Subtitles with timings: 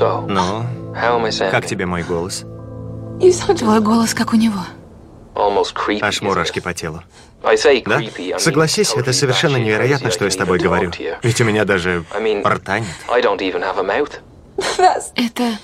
[0.00, 0.64] Ну,
[1.50, 2.44] как тебе мой голос?
[3.58, 4.60] Твой голос как у него.
[6.00, 7.02] Аж мурашки по телу.
[7.42, 8.38] Да?
[8.38, 10.90] Согласись, это совершенно невероятно, что я с тобой говорю.
[11.22, 12.04] Ведь у меня даже
[12.44, 12.88] рта нет.
[15.14, 15.58] Это...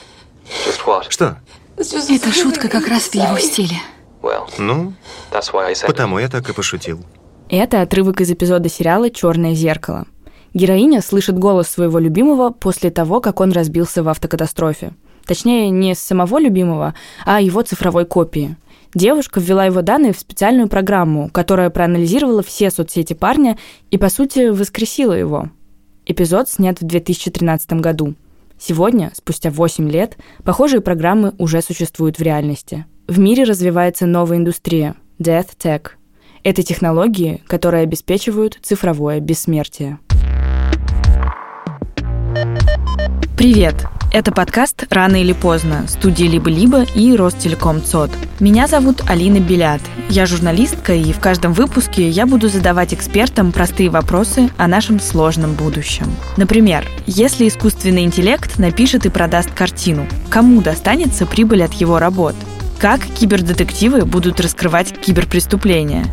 [1.08, 1.36] Что?
[1.76, 3.76] Это шутка как раз в его стиле.
[4.58, 4.94] Ну,
[5.86, 7.04] потому я так и пошутил.
[7.50, 10.06] Это отрывок из эпизода сериала «Черное зеркало».
[10.54, 14.92] Героиня слышит голос своего любимого после того, как он разбился в автокатастрофе.
[15.26, 18.56] Точнее, не самого любимого, а его цифровой копии.
[18.94, 23.58] Девушка ввела его данные в специальную программу, которая проанализировала все соцсети парня
[23.90, 25.50] и, по сути, воскресила его.
[26.06, 28.14] Эпизод снят в 2013 году.
[28.56, 32.86] Сегодня, спустя 8 лет, похожие программы уже существуют в реальности.
[33.08, 35.88] В мире развивается новая индустрия– Death Tech.
[36.44, 39.98] Это технологии, которые обеспечивают цифровое бессмертие.
[43.36, 43.74] Привет!
[44.12, 48.12] Это подкаст «Рано или поздно» студии «Либо-либо» и Ростелеком ЦОД.
[48.38, 49.80] Меня зовут Алина Белят.
[50.08, 55.54] Я журналистка, и в каждом выпуске я буду задавать экспертам простые вопросы о нашем сложном
[55.54, 56.06] будущем.
[56.36, 62.36] Например, если искусственный интеллект напишет и продаст картину, кому достанется прибыль от его работ?
[62.78, 66.06] Как кибердетективы будут раскрывать киберпреступления?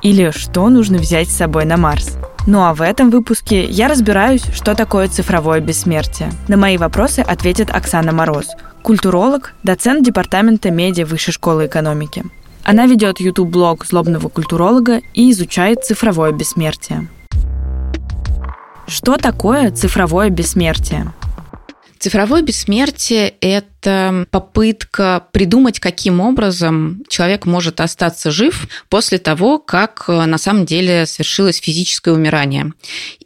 [0.00, 2.16] Или что нужно взять с собой на Марс?
[2.46, 6.32] Ну а в этом выпуске я разбираюсь, что такое цифровое бессмертие.
[6.48, 8.48] На мои вопросы ответит Оксана Мороз,
[8.82, 12.24] культуролог, доцент департамента медиа Высшей школы экономики.
[12.64, 17.08] Она ведет YouTube-блог злобного культуролога и изучает цифровое бессмертие.
[18.88, 21.12] Что такое цифровое бессмертие?
[21.98, 23.71] Цифровое бессмертие– это
[24.30, 31.06] попытка придумать, каким образом человек может остаться жив после того, как э, на самом деле
[31.06, 32.72] совершилось физическое умирание.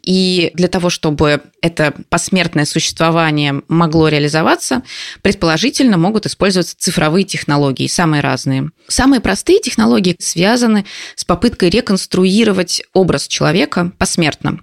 [0.07, 4.83] И для того, чтобы это посмертное существование могло реализоваться,
[5.21, 8.69] предположительно могут использоваться цифровые технологии, самые разные.
[8.87, 10.85] Самые простые технологии связаны
[11.15, 14.59] с попыткой реконструировать образ человека посмертно.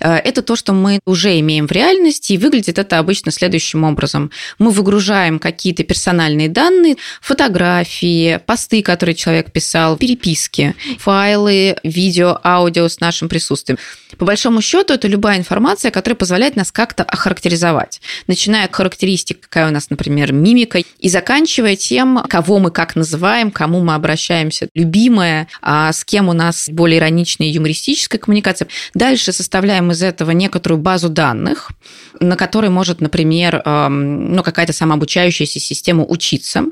[0.00, 4.30] Э, это то, что мы уже имеем в реальности, и выглядит это обычно следующим образом.
[4.58, 13.00] Мы выгружаем какие-то персональные данные, фотографии, посты, которые человек писал, переписки, файлы, видео, аудио с
[13.00, 13.78] нашим присутствием.
[14.16, 18.00] По большому счету, это любая информация, которая позволяет нас как-то охарактеризовать.
[18.26, 23.50] Начиная от характеристик, какая у нас, например, мимика, и заканчивая тем, кого мы как называем,
[23.50, 28.68] кому мы обращаемся, любимая, а с кем у нас более ироничная и юмористическая коммуникация.
[28.94, 31.70] Дальше составляем из этого некоторую базу данных,
[32.20, 34.72] на которой может, например, например, ну, какая-то
[35.28, 36.64] самообучающаяся система учиться.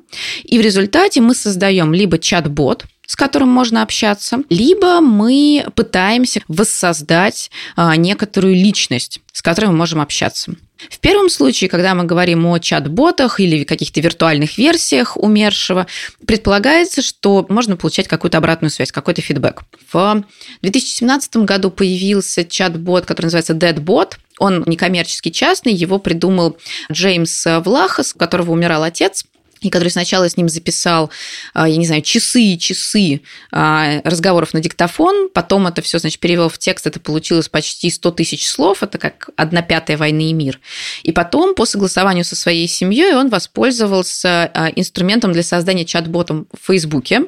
[0.45, 7.51] И в результате мы создаем либо чат-бот, с которым можно общаться, либо мы пытаемся воссоздать
[7.77, 10.55] а, некоторую личность, с которой мы можем общаться.
[10.91, 15.87] В первом случае, когда мы говорим о чат-ботах или каких-то виртуальных версиях умершего,
[16.27, 19.63] предполагается, что можно получать какую-то обратную связь, какой-то фидбэк.
[19.93, 20.25] В
[20.63, 24.17] 2017 году появился чат-бот, который называется DeadBot.
[24.39, 26.57] Он некоммерческий частный, его придумал
[26.91, 29.25] Джеймс Влахас, у которого умирал отец
[29.61, 31.11] и который сначала с ним записал,
[31.55, 36.21] а, я не знаю, часы и часы а, разговоров на диктофон, потом это все, значит,
[36.21, 40.33] перевел в текст, это получилось почти 100 тысяч слов, это как одна пятая войны и
[40.33, 40.61] мир.
[41.03, 46.67] И потом, по согласованию со своей семьей, он воспользовался а, инструментом для создания чат-бота в
[46.67, 47.23] Фейсбуке,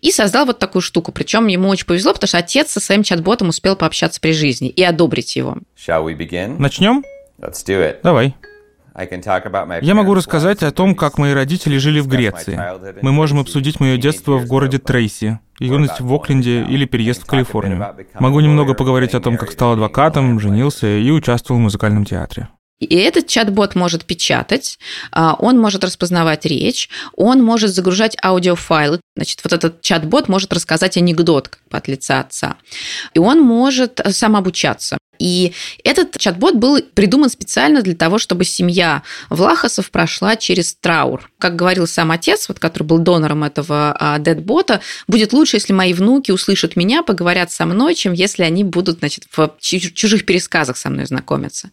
[0.00, 1.12] и создал вот такую штуку.
[1.12, 4.82] Причем ему очень повезло, потому что отец со своим чат-ботом успел пообщаться при жизни и
[4.82, 5.58] одобрить его.
[6.58, 7.04] Начнем?
[8.02, 8.34] Давай.
[9.82, 12.60] Я могу рассказать о том, как мои родители жили в Греции.
[13.00, 17.94] Мы можем обсудить мое детство в городе Трейси, юность в Окленде или переезд в Калифорнию.
[18.18, 22.48] Могу немного поговорить о том, как стал адвокатом, женился и участвовал в музыкальном театре.
[22.80, 24.78] И этот чат-бот может печатать,
[25.10, 29.00] а, он может распознавать речь, он может загружать аудиофайлы.
[29.16, 32.56] Значит, вот этот чат-бот может рассказать анекдот как бы от лица отца.
[33.14, 34.98] И он может сам обучаться.
[35.18, 35.52] И
[35.84, 41.30] этот чат-бот был придуман специально для того, чтобы семья Влахасов прошла через траур.
[41.38, 45.92] Как говорил сам отец, вот, который был донором этого а, дедбота, будет лучше, если мои
[45.92, 50.90] внуки услышат меня, поговорят со мной, чем если они будут значит, в чужих пересказах со
[50.90, 51.70] мной знакомиться.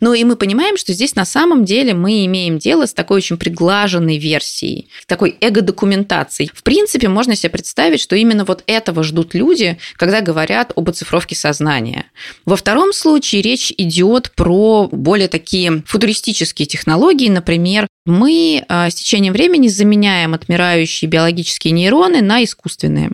[0.00, 3.36] Ну и мы понимаем, что здесь на самом деле мы имеем дело с такой очень
[3.36, 6.50] приглаженной версией, такой эго-документацией.
[6.54, 11.34] В принципе, можно себе представить, что именно вот этого ждут люди, когда говорят об оцифровке
[11.34, 12.06] сознания.
[12.44, 17.28] Во втором втором случае речь идет про более такие футуристические технологии.
[17.28, 23.10] Например, мы а, с течением времени заменяем отмирающие биологические нейроны на искусственные.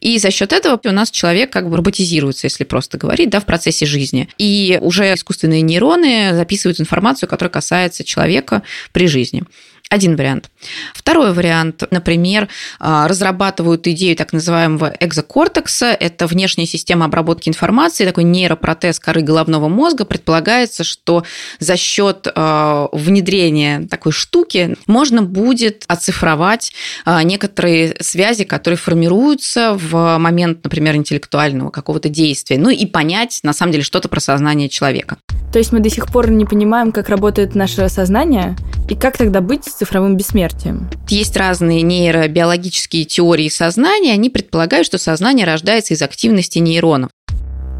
[0.00, 3.46] И за счет этого у нас человек как бы роботизируется, если просто говорить, да, в
[3.46, 4.28] процессе жизни.
[4.36, 8.62] И уже искусственные нейроны записывают информацию, которая касается человека
[8.92, 9.44] при жизни.
[9.90, 10.50] Один вариант.
[10.94, 12.48] Второй вариант, например,
[12.78, 15.86] а, разрабатывают идею так называемого экзокортекса.
[15.86, 20.04] Это внешняя система обработки информации, такой нейропротез коры головного мозга.
[20.04, 21.24] Предполагается, что
[21.58, 26.72] за счет а, внедрения такой штуки можно будет оцифровать
[27.04, 32.58] а, некоторые связи, которые формируются в момент, например, интеллектуального какого-то действия.
[32.58, 35.16] Ну и понять, на самом деле, что-то про сознание человека.
[35.52, 38.56] То есть мы до сих пор не понимаем, как работает наше сознание,
[38.90, 40.90] и как тогда быть с цифровым бессмертием?
[41.08, 47.10] Есть разные нейробиологические теории сознания, они предполагают, что сознание рождается из активности нейронов.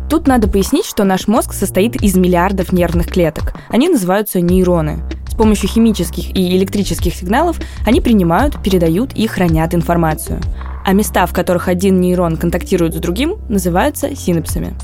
[0.09, 3.55] Тут надо пояснить, что наш мозг состоит из миллиардов нервных клеток.
[3.69, 5.03] Они называются нейроны.
[5.29, 10.41] С помощью химических и электрических сигналов они принимают, передают и хранят информацию.
[10.85, 14.75] А места, в которых один нейрон контактирует с другим, называются синапсами.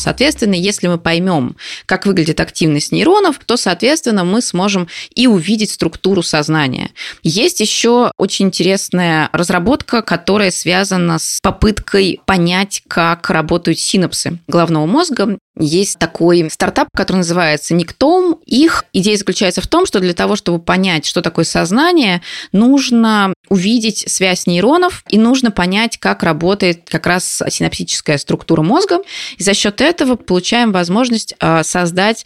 [0.00, 1.56] Соответственно, если мы поймем,
[1.86, 6.90] как выглядит активность нейронов, то, соответственно, мы сможем и увидеть структуру сознания.
[7.22, 15.38] Есть еще очень интересная разработка, которая связана с попыткой понять, как работают синапсы головного мозга.
[15.58, 18.38] Есть такой стартап, который называется Никтом.
[18.46, 24.04] Их идея заключается в том, что для того, чтобы понять, что такое сознание, нужно увидеть
[24.06, 29.00] связь нейронов и нужно понять, как работает как раз синаптическая структура мозга.
[29.36, 32.24] И за счет этого получаем возможность а, создать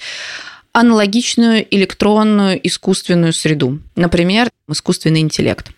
[0.73, 3.81] аналогичную электронную искусственную среду.
[3.97, 5.71] Например, искусственный интеллект.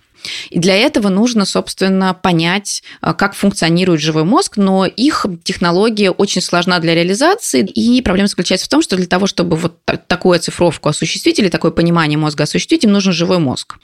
[0.50, 6.40] И для этого нужно, собственно, понять, а, как функционирует живой мозг, но их технология очень
[6.40, 9.78] сложна для реализации, и проблема заключается в том, что для того, чтобы вот
[10.08, 13.76] такую оцифровку осуществить или такое понимание мозга осуществить, им нужен живой мозг.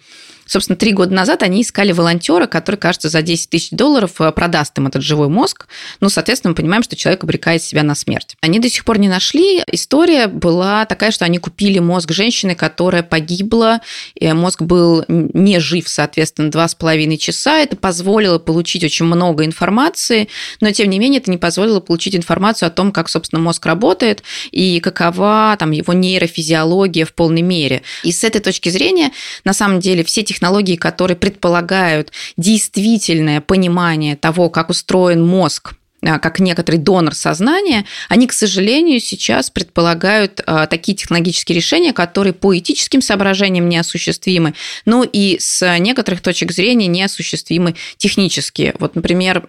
[0.53, 4.77] Собственно, три года назад они искали волонтера, который, кажется, за 10 тысяч долларов э, продаст
[4.77, 5.67] им этот живой мозг.
[6.01, 8.37] Ну, соответственно, мы понимаем, что человек обрекает себя на смерть.
[8.43, 9.63] Они до сих пор не нашли.
[9.67, 13.81] История была такая, что они купили мозг женщины, которая погибла.
[14.21, 17.57] Мозг был не жив, соответственно, два с половиной часа.
[17.61, 20.29] Это позволило получить очень много информации,
[20.61, 24.23] но, тем не менее, это не позволило получить информацию о том, как, собственно, мозг работает
[24.51, 27.81] и какова там его нейрофизиология в полной мере.
[28.03, 29.13] И с этой точки зрения,
[29.45, 36.41] на самом деле, все технологии технологии, которые предполагают действительное понимание того, как устроен мозг как
[36.41, 43.01] некоторый донор сознания, они, к сожалению, сейчас предполагают а, такие технологические решения, которые по этическим
[43.01, 44.55] соображениям неосуществимы,
[44.85, 48.75] но и с некоторых точек зрения неосуществимы технически.
[48.81, 49.49] Вот, например,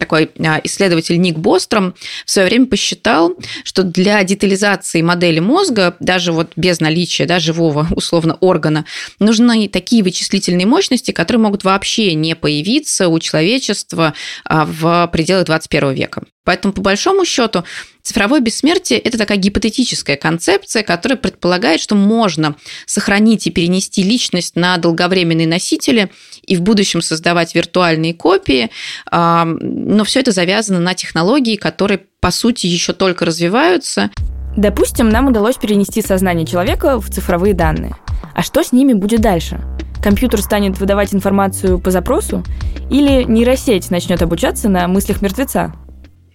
[0.00, 1.94] такой а, исследователь Ник Бостром
[2.26, 7.86] в свое время посчитал, что для детализации модели мозга, даже вот без наличия да, живого
[7.94, 8.86] условно органа,
[9.20, 14.14] нужны такие вычислительные мощности, которые могут вообще не появиться у человечества
[14.48, 16.22] в пределах 21 века.
[16.44, 17.64] Поэтому, по большому счету,
[18.02, 22.56] цифровое бессмертие– это такая гипотетическая концепция, которая предполагает, что можно
[22.86, 26.10] сохранить и перенести личность на долговременные носители
[26.44, 28.70] и в будущем создавать виртуальные копии,
[29.10, 34.10] но все это завязано на технологии, которые, по сути, еще только развиваются.
[34.56, 37.96] Допустим, нам удалось перенести сознание человека в цифровые данные.
[38.34, 39.60] А что с ними будет дальше?
[40.02, 42.42] Компьютер станет выдавать информацию по запросу?
[42.92, 45.72] Или нейросеть начнет обучаться на мыслях мертвеца?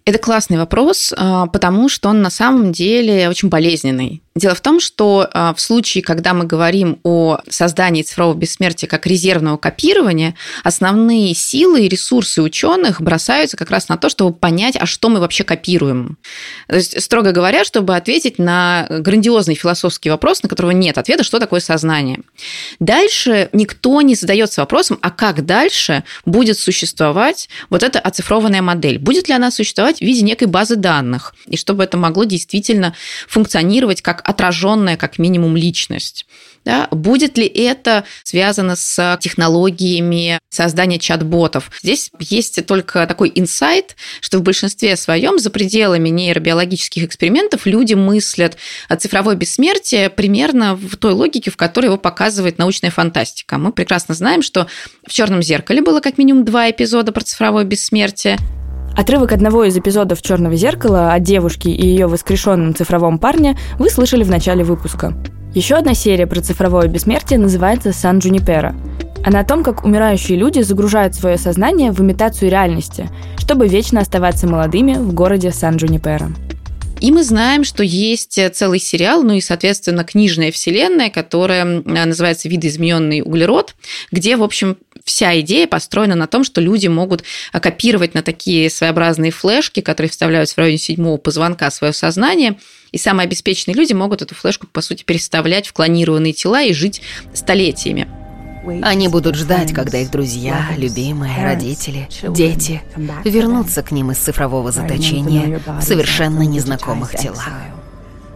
[0.07, 4.21] Это классный вопрос, а, потому что он на самом деле очень болезненный.
[4.37, 9.07] Дело в том, что а, в случае, когда мы говорим о создании цифрового бессмертия как
[9.07, 14.85] резервного копирования, основные силы и ресурсы ученых бросаются как раз на то, чтобы понять, а
[14.85, 16.17] что мы вообще копируем.
[16.67, 21.39] То есть, строго говоря, чтобы ответить на грандиозный философский вопрос, на которого нет ответа, что
[21.39, 22.19] такое сознание.
[22.79, 28.99] Дальше никто не задается вопросом, а как дальше будет существовать вот эта оцифрованная модель?
[28.99, 31.35] Будет ли она существовать в виде некой базы данных?
[31.47, 32.95] И чтобы это могло действительно
[33.27, 36.25] функционировать как отраженная как минимум личность.
[36.65, 36.89] Да?
[36.91, 41.71] Будет ли это связано с технологиями создания чат-ботов?
[41.81, 48.57] Здесь есть только такой инсайт, что в большинстве своем за пределами нейробиологических экспериментов люди мыслят
[48.89, 53.57] о цифровой бессмертии примерно в той логике, в которой его показывает научная фантастика.
[53.57, 54.67] Мы прекрасно знаем, что
[55.07, 58.37] в черном зеркале было как минимум два эпизода про цифровое бессмертие.
[58.97, 64.23] Отрывок одного из эпизодов «Черного зеркала» о девушке и ее воскрешенном цифровом парне вы слышали
[64.23, 65.13] в начале выпуска.
[65.53, 68.75] Еще одна серия про цифровое бессмертие называется «Сан Джунипера».
[69.23, 74.47] Она о том, как умирающие люди загружают свое сознание в имитацию реальности, чтобы вечно оставаться
[74.47, 76.29] молодыми в городе Сан-Джунипера.
[76.99, 83.21] И мы знаем, что есть целый сериал, ну и, соответственно, книжная вселенная, которая называется «Видоизмененный
[83.21, 83.75] углерод»,
[84.11, 87.23] где, в общем, вся идея построена на том, что люди могут
[87.53, 92.57] копировать на такие своеобразные флешки, которые вставляются в районе седьмого позвонка свое сознание,
[92.91, 97.01] и самые обеспеченные люди могут эту флешку, по сути, переставлять в клонированные тела и жить
[97.33, 98.07] столетиями.
[98.81, 102.81] Они будут ждать, когда их друзья, любимые, родители, дети
[103.23, 107.49] вернутся к ним из цифрового заточения в совершенно незнакомых телах.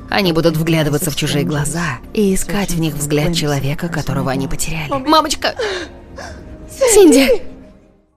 [0.09, 4.91] Они будут вглядываться в чужие глаза и искать в них взгляд человека, которого они потеряли.
[4.91, 5.55] Мамочка!
[6.69, 7.50] Синди!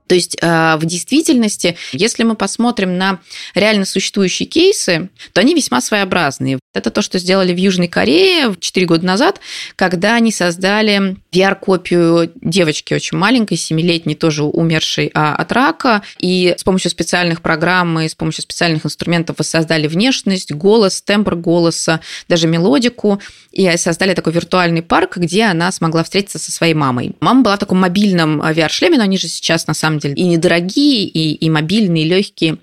[0.06, 3.20] То есть а, в действительности, если мы посмотрим на
[3.54, 6.58] реально существующие кейсы, то они весьма своеобразные.
[6.74, 9.40] Это то, что сделали в Южной Корее 4 года назад,
[9.76, 16.02] когда они создали VR-копию девочки очень маленькой, 7-летней, тоже умершей а, от рака.
[16.18, 22.00] И с помощью специальных программ и с помощью специальных инструментов воссоздали внешность, голос, тембр голоса,
[22.28, 23.20] даже мелодику.
[23.52, 27.12] И создали такой виртуальный парк, где она смогла встретиться со своей мамой.
[27.20, 31.04] Мама была в таком мобильном VR-шлеме, но они же сейчас на самом деле и недорогие,
[31.04, 32.58] и, и мобильные, и легкие.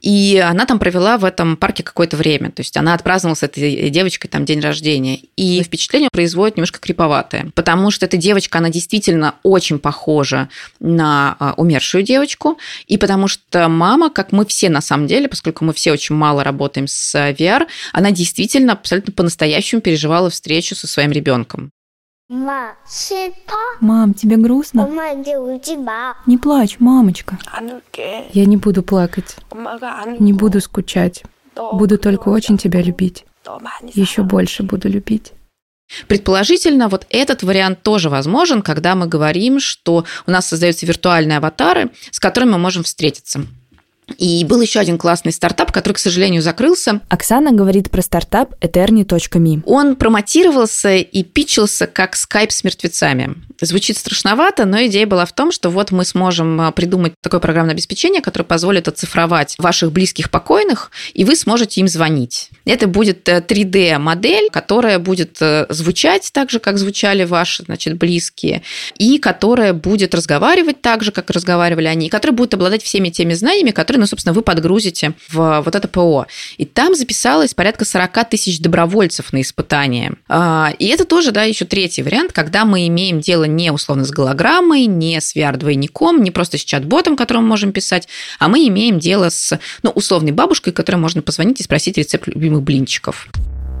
[0.00, 2.50] И она там провела в этом парке какое-то время.
[2.50, 5.20] То есть она отпраздновала с этой девочкой там день рождения.
[5.36, 7.50] И впечатление производит немножко криповатое.
[7.54, 10.48] Потому что эта девочка, она действительно очень похожа
[10.80, 12.58] на а, умершую девочку.
[12.86, 16.42] И потому что мама, как мы все на самом деле, поскольку мы все очень мало
[16.42, 21.70] работаем с VR, она действительно абсолютно по-настоящему переживала встречу со своим ребенком.
[23.80, 24.86] Мам, тебе грустно?
[26.26, 27.38] Не плачь, мамочка.
[28.32, 29.36] Я не буду плакать.
[30.18, 31.24] Не буду скучать.
[31.54, 33.26] Буду только очень тебя любить.
[33.92, 35.32] Еще больше буду любить.
[36.08, 41.90] Предположительно, вот этот вариант тоже возможен, когда мы говорим, что у нас создаются виртуальные аватары,
[42.10, 43.42] с которыми мы можем встретиться.
[44.18, 47.00] И был еще один классный стартап, который, к сожалению, закрылся.
[47.08, 49.62] Оксана говорит про стартап Eterni.me.
[49.66, 53.34] Он промотировался и питчился как скайп с мертвецами.
[53.60, 57.74] Звучит страшновато, но идея была в том, что вот мы сможем а, придумать такое программное
[57.74, 62.50] обеспечение, которое позволит оцифровать ваших близких покойных, и вы сможете им звонить.
[62.64, 68.62] Это будет 3D-модель, э, которая будет э, звучать так же, как звучали ваши значит, близкие,
[68.98, 73.34] и которая будет разговаривать так же, как разговаривали они, и которая будет обладать всеми теми
[73.34, 76.26] знаниями, которые, ну, собственно, вы подгрузите в вот это ПО.
[76.56, 80.14] И там записалось порядка 40 тысяч добровольцев на испытание.
[80.28, 84.10] А, и это тоже, да, еще третий вариант, когда мы имеем дело не условно с
[84.10, 88.08] голограммой, не с VR-двойником, не просто с чат-ботом, которому можем писать,
[88.40, 92.62] а мы имеем дело с, ну, условной бабушкой, которой можно позвонить и спросить рецепт любимых
[92.62, 93.28] блинчиков.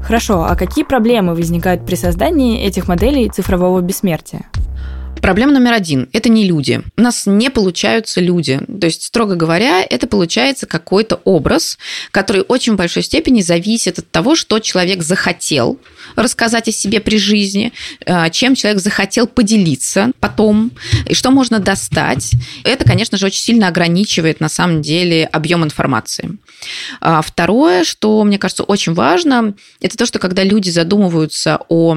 [0.04, 4.46] Хорошо, а какие проблемы возникают при создании этих моделей цифрового бессмертия?
[5.22, 6.82] Проблема номер один– это не люди.
[6.96, 8.58] У нас не получаются люди.
[8.58, 11.78] То есть, строго говоря, это получается какой-то образ,
[12.10, 15.78] который очень в большой степени зависит от того, что человек захотел
[16.16, 17.72] рассказать о себе при жизни,
[18.04, 20.72] э, чем человек захотел поделиться потом,
[21.06, 22.32] и что можно достать.
[22.64, 26.36] Это, конечно же, очень сильно ограничивает на самом деле объем информации.
[27.00, 31.96] А второе, что мне кажется очень важно, это то, что когда люди задумываются о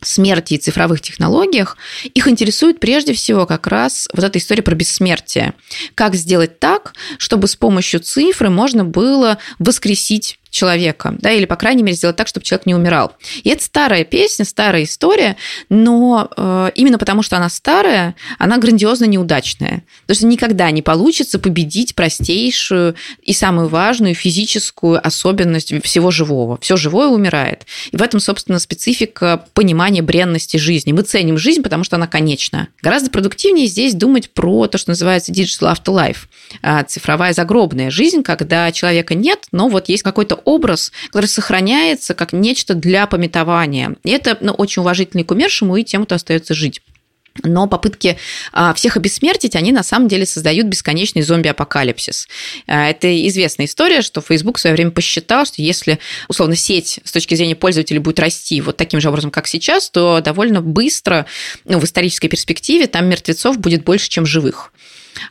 [0.00, 1.76] смерти и цифровых технологиях,
[2.14, 5.54] их интересует прежде всего как раз вот эта история про бессмертие.
[5.94, 11.82] Как сделать так, чтобы с помощью цифры можно было воскресить человека, да, или, по крайней
[11.82, 13.12] мере, сделать так, чтобы человек не умирал.
[13.42, 15.36] И это старая песня, старая история,
[15.68, 19.84] но э, именно потому, что она старая, она грандиозно неудачная.
[20.02, 26.58] Потому что никогда не получится победить простейшую и самую важную физическую особенность всего живого.
[26.60, 27.66] Все живое умирает.
[27.90, 30.92] И в этом, собственно, специфика понимания бренности жизни.
[30.92, 32.68] Мы ценим жизнь, потому что она конечна.
[32.82, 36.26] Гораздо продуктивнее здесь думать про то, что называется digital afterlife,
[36.62, 42.32] а, цифровая загробная жизнь, когда человека нет, но вот есть какой-то образ, который сохраняется как
[42.32, 43.96] нечто для пометования.
[44.02, 46.80] И это ну, очень уважительный к умершему и тем, кто остается жить.
[47.44, 48.18] Но попытки
[48.52, 52.26] а, всех обессмертить, они на самом деле создают бесконечный зомби-апокалипсис.
[52.66, 57.12] А, это известная история, что Facebook в свое время посчитал, что если, условно, сеть с
[57.12, 61.26] точки зрения пользователей будет расти вот таким же образом, как сейчас, то довольно быстро,
[61.64, 64.72] ну, в исторической перспективе, там мертвецов будет больше, чем живых.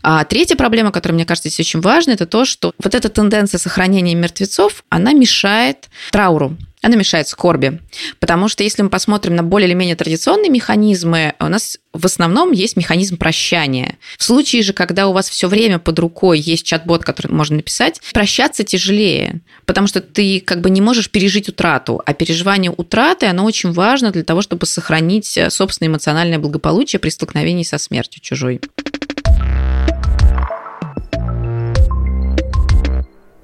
[0.01, 3.58] А третья проблема, которая, мне кажется, здесь очень важна, это то, что вот эта тенденция
[3.60, 7.79] сохранения мертвецов, она мешает трауру она мешает скорби.
[8.20, 12.51] Потому что если мы посмотрим на более или менее традиционные механизмы, у нас в основном
[12.51, 13.98] есть механизм прощания.
[14.17, 18.00] В случае же, когда у вас все время под рукой есть чат-бот, который можно написать,
[18.13, 23.44] прощаться тяжелее, потому что ты как бы не можешь пережить утрату, а переживание утраты, оно
[23.44, 28.62] очень важно для того, чтобы сохранить собственное эмоциональное благополучие при столкновении со смертью чужой.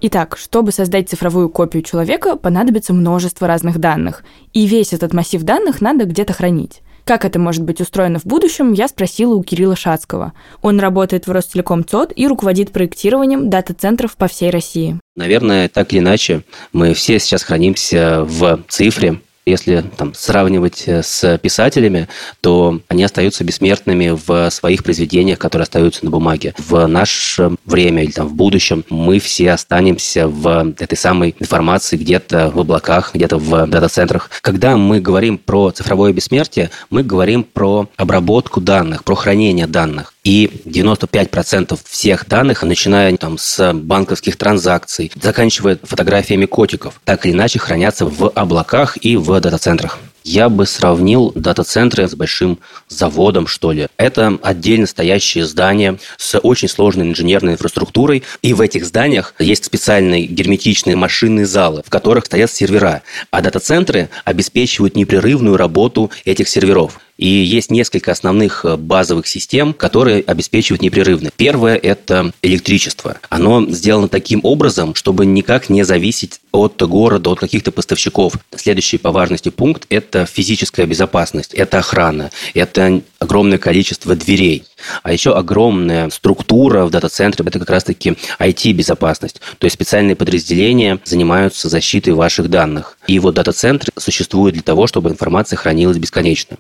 [0.06, 4.26] Итак, чтобы создать цифровую копию человека, понадобится множество разных данных.
[4.52, 6.82] И весь этот массив данных надо где-то хранить.
[7.06, 10.34] Как это может быть устроено в будущем, я спросила у Кирилла Шацкого.
[10.62, 15.00] Он работает в Ростелеком ЦОД и руководит проектированием дата-центров по всей России.
[15.16, 16.44] Наверное, так или иначе,
[16.74, 22.08] мы все сейчас хранимся в цифре, если там, сравнивать э, с писателями,
[22.42, 26.54] то они остаются бессмертными в своих произведениях, которые остаются на бумаге.
[26.58, 32.52] В наше время или там, в будущем мы все останемся в этой самой информации где-то
[32.54, 34.30] в облаках, где-то в дата-центрах.
[34.42, 40.13] Когда мы говорим про цифровое бессмертие, мы говорим про обработку данных, про хранение данных.
[40.24, 47.60] И 95% всех данных, начиная там, с банковских транзакций, заканчивая фотографиями котиков, так или иначе
[47.60, 50.00] хранятся в облаках и в дата-центрах.
[50.24, 53.88] Я бы сравнил дата-центры с большим заводом, что ли.
[53.98, 58.24] Это отдельно стоящие здания с очень сложной инженерной инфраструктурой.
[58.42, 63.02] И в этих зданиях есть специальные герметичные машинные залы, в которых стоят сервера.
[63.32, 67.02] А дата-центры обеспечивают непрерывную работу этих серверов.
[67.18, 71.30] И есть несколько основных э, базовых систем, которые обеспечивают непрерывно.
[71.36, 73.18] Первое– это электричество.
[73.30, 78.34] Оно сделано таким образом, чтобы никак не зависеть от города, от каких-то поставщиков.
[78.56, 84.64] Следующий по важности пункт– это физическая безопасность, это охрана, это огромное количество дверей.
[85.04, 89.40] А еще огромная структура в дата-центре– это как раз-таки IT-безопасность.
[89.60, 92.98] То есть специальные подразделения занимаются защитой ваших данных.
[93.08, 96.58] И вот дата-центры существуют для того, чтобы информация хранилась бесконечно.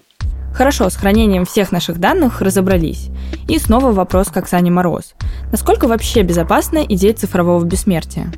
[0.53, 3.09] Хорошо, с хранением всех наших данных разобрались.
[3.47, 5.15] И снова вопрос к Оксане Мороз.
[5.51, 8.31] Насколько вообще безопасна идея цифрового бессмертия?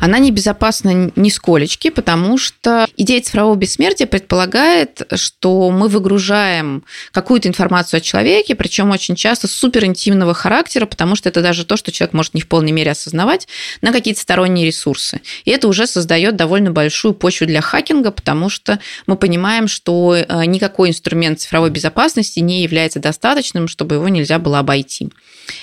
[0.00, 8.00] Она небезопасна нисколечки, потому что идея цифрового бессмертия предполагает, что мы выгружаем какую-то информацию о
[8.00, 12.40] человеке, причем очень часто суперинтимного характера, потому что это даже то, что человек может не
[12.40, 13.48] в полной мере осознавать,
[13.80, 15.20] на какие-то сторонние ресурсы.
[15.44, 20.44] И это уже создает довольно большую почву для хакинга, потому что мы понимаем, что э,
[20.46, 25.10] никакой инструмент цифровой безопасности не является достаточным, чтобы его нельзя было обойти.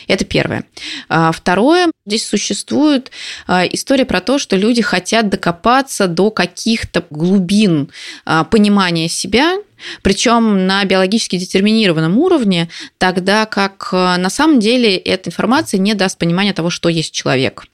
[0.08, 0.66] Это первое.
[1.10, 3.12] А второе, здесь существует
[3.48, 7.90] э, история про то, что люди хотят докопаться до каких-то глубин
[8.26, 9.58] а, понимания себя,
[10.02, 16.18] причем на биологически детерминированном уровне, тогда как а, на самом деле эта информация не даст
[16.18, 17.66] понимания того, что есть человек.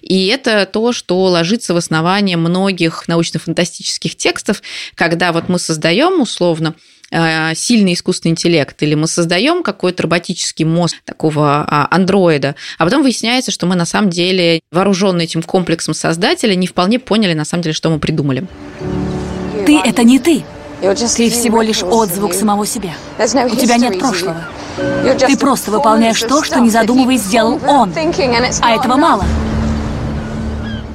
[0.00, 4.62] И это то, что ложится в основание многих научно-фантастических текстов,
[4.94, 6.74] когда вот мы создаем условно
[7.14, 13.02] Э, сильный искусственный интеллект, или мы создаем какой-то роботический мозг такого а, андроида, а потом
[13.02, 17.64] выясняется, что мы на самом деле, вооруженные этим комплексом создателя, не вполне поняли на самом
[17.64, 18.46] деле, что мы придумали.
[19.66, 20.42] Ты– это не ты.
[20.80, 22.94] Ты всего лишь отзвук самого себя.
[23.18, 24.48] У тебя нет прошлого.
[25.18, 27.92] Ты просто выполняешь то, что не задумываясь сделал он.
[28.62, 29.26] А этого мало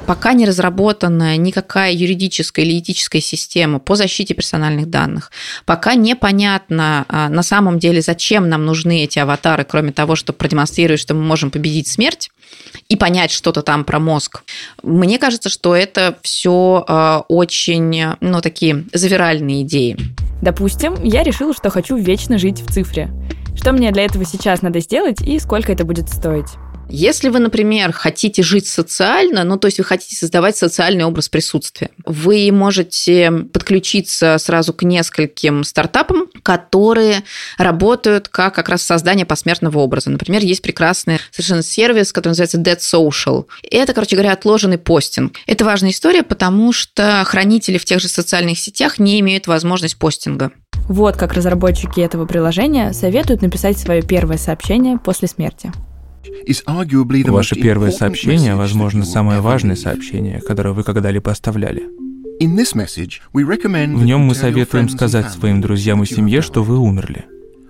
[0.08, 5.30] пока не разработана никакая юридическая или этическая система по защите персональных данных,
[5.66, 10.98] пока непонятно а, на самом деле, зачем нам нужны эти аватары, кроме того, чтобы продемонстрировать,
[10.98, 12.30] что мы можем победить смерть
[12.88, 14.44] и понять что-то там про мозг.
[14.82, 19.98] Мне кажется, что это все а, очень, ну, такие завиральные идеи.
[20.40, 23.10] Допустим, я решила, что хочу вечно жить в цифре.
[23.54, 26.48] Что мне для этого сейчас надо сделать и сколько это будет стоить?
[26.90, 31.90] Если вы, например, хотите жить социально, ну, то есть вы хотите создавать социальный образ присутствия,
[32.06, 37.24] вы можете подключиться сразу к нескольким стартапам, которые
[37.58, 40.10] работают как как раз создание посмертного образа.
[40.10, 43.46] Например, есть прекрасный совершенно сервис, который называется Dead Social.
[43.70, 45.34] Это, короче говоря, отложенный постинг.
[45.46, 50.52] Это важная история, потому что хранители в тех же социальных сетях не имеют возможность постинга.
[50.88, 55.70] Вот как разработчики этого приложения советуют написать свое первое сообщение после смерти.
[57.32, 61.84] Ваше первое сообщение, возможно, самое важное сообщение, которое вы когда-либо оставляли.
[62.40, 67.26] В нем мы советуем сказать своим друзьям и семье, что вы умерли.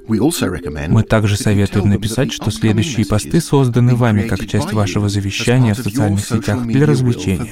[0.09, 6.25] Мы также советуем написать, что следующие посты созданы вами как часть вашего завещания в социальных
[6.25, 7.47] сетях для развлечения.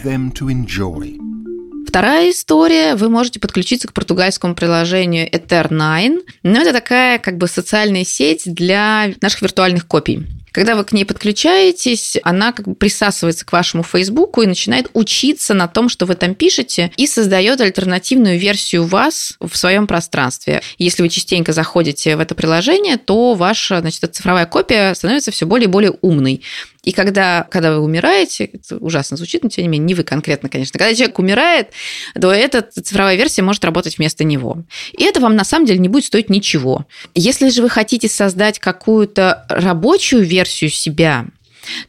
[1.86, 6.20] Вторая история, вы можете подключиться к португальскому приложению Ether9.
[6.42, 10.26] Но это такая как бы социальная сеть для наших виртуальных копий.
[10.56, 15.52] Когда вы к ней подключаетесь, она как бы присасывается к вашему Фейсбуку и начинает учиться
[15.52, 20.62] на том, что вы там пишете, и создает альтернативную версию вас в своем пространстве.
[20.78, 25.66] Если вы частенько заходите в это приложение, то ваша значит, цифровая копия становится все более
[25.66, 26.40] и более умной.
[26.86, 30.48] И когда, когда вы умираете, это ужасно звучит, но тем не менее, не вы конкретно,
[30.48, 31.70] конечно, когда человек умирает,
[32.18, 34.62] то эта цифровая версия может работать вместо него.
[34.96, 36.86] И это вам на самом деле не будет стоить ничего.
[37.16, 41.26] Если же вы хотите создать какую-то рабочую версию себя,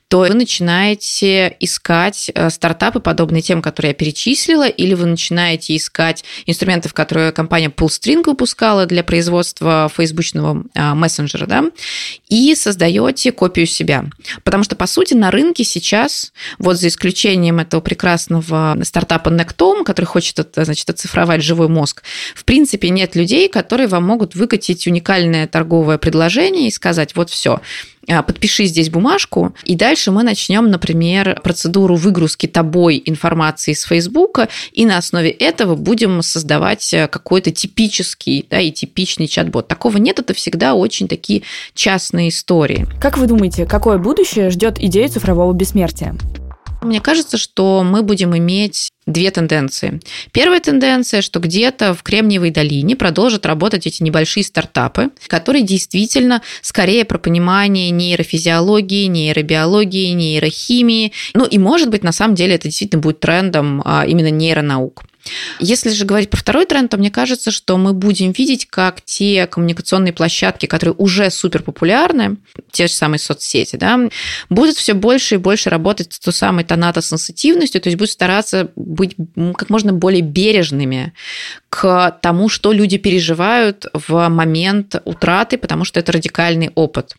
[0.07, 6.23] то вы начинаете искать э, стартапы, подобные тем, которые я перечислила, или вы начинаете искать
[6.45, 11.65] инструментов, которые компания Pullstring выпускала для производства фейсбучного а, мессенджера, да,
[12.29, 14.05] и создаете копию себя.
[14.43, 20.05] Потому что, по сути, на рынке сейчас, вот за исключением этого прекрасного стартапа Nectom, который
[20.05, 22.03] хочет, значит, оцифровать живой мозг,
[22.35, 27.61] в принципе, нет людей, которые вам могут выкатить уникальное торговое предложение и сказать, вот все,
[28.07, 34.85] подпиши здесь бумажку, и дальше мы начнем, например, процедуру выгрузки тобой информации из Фейсбука, и
[34.85, 39.67] на основе этого будем создавать э, какой-то типический да, и типичный чат-бот.
[39.67, 41.43] Такого нет, это всегда очень такие
[41.73, 42.87] частные истории.
[43.01, 46.15] Как вы думаете, какое будущее ждет идею цифрового бессмертия?
[46.81, 49.99] Мне кажется, что мы будем иметь две тенденции.
[50.31, 57.05] Первая тенденция, что где-то в Кремниевой долине продолжат работать эти небольшие стартапы, которые действительно скорее
[57.05, 61.13] про понимание нейрофизиологии, нейробиологии, нейрохимии.
[61.33, 65.03] Ну и, может быть, на самом деле это действительно будет трендом а, именно нейронаук.
[65.59, 69.47] Если же говорить про второй тренд, то мне кажется, что мы будем видеть, как те
[69.47, 72.37] коммуникационные площадки, которые уже супер популярны,
[72.71, 74.09] те же самые соцсети, да,
[74.49, 79.15] будут все больше и больше работать с той самой тонатосенситивностью, то есть будут стараться быть
[79.55, 81.13] как можно более бережными
[81.69, 87.15] к тому, что люди переживают в момент утраты, потому что это радикальный опыт.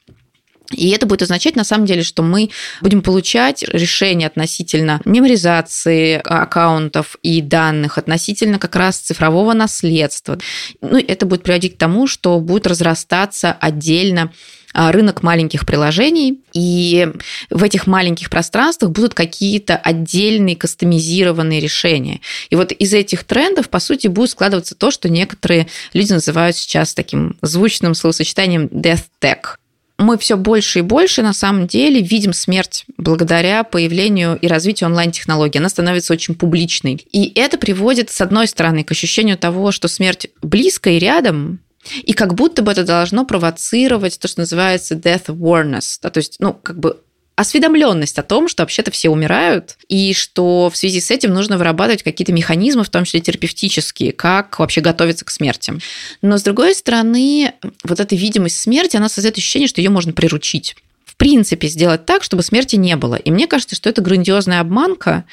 [0.71, 2.51] И это будет означать, на самом деле, что мы
[2.83, 10.39] будем получать решения относительно меморизации аккаунтов и данных, относительно как раз цифрового наследства.
[10.83, 14.31] Ну, это будет приводить к тому, что будет разрастаться отдельно
[14.75, 17.09] а, рынок маленьких приложений, и
[17.49, 22.21] в этих маленьких пространствах будут какие-то отдельные кастомизированные решения.
[22.51, 26.93] И вот из этих трендов, по сути, будет складываться то, что некоторые люди называют сейчас
[26.93, 29.57] таким звучным словосочетанием death tech
[29.99, 35.59] мы все больше и больше на самом деле видим смерть благодаря появлению и развитию онлайн-технологий.
[35.59, 37.05] Она становится очень публичной.
[37.13, 41.61] И это приводит, с одной стороны, к ощущению того, что смерть близко и рядом,
[42.03, 45.99] и как будто бы это должно провоцировать то, что называется death awareness.
[46.03, 47.01] Да, то есть, ну, как бы
[47.39, 52.03] осведомленность о том, что вообще-то все умирают, и что в связи с этим нужно вырабатывать
[52.03, 55.75] какие-то механизмы, в том числе терапевтические, как вообще готовиться к смерти.
[56.21, 57.53] Но, с другой стороны,
[57.85, 60.75] вот эта видимость смерти, она создает ощущение, что ее можно приручить
[61.19, 63.17] принципе сделать так, чтобы смерти не было.
[63.17, 65.25] И мне кажется, что это грандиозная обманка,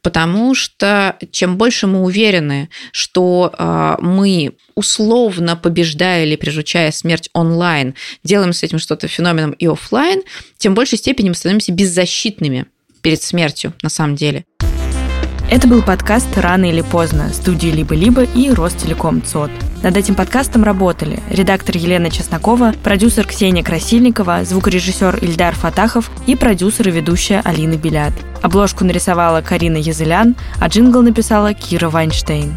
[0.00, 7.94] потому что чем больше мы уверены, что э, мы условно побеждая или приручая смерть онлайн,
[8.24, 10.22] делаем с этим что-то феноменом и офлайн,
[10.56, 12.66] тем в большей степени мы становимся беззащитными
[13.02, 14.44] перед смертью на самом деле.
[15.52, 19.50] Это был подкаст «Рано или поздно» студии «Либо-либо» и Ростелеком ЦОД.
[19.82, 26.88] Над этим подкастом работали редактор Елена Чеснокова, продюсер Ксения Красильникова, звукорежиссер Ильдар Фатахов и продюсер
[26.88, 28.14] и ведущая Алина Белят.
[28.40, 32.50] Обложку нарисовала Карина Язылян, а джингл написала Кира Вайнштейн.